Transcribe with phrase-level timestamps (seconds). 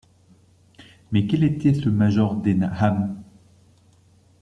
[1.11, 3.21] Mais quel était ce major Denham?